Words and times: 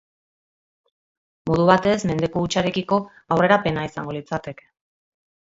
Modu 1.49 1.67
batez, 1.71 1.93
mendeku 2.13 2.43
hutsarekiko 2.47 2.99
aurrerapena 3.37 3.85
izango 3.91 4.19
litzateke. 4.19 4.69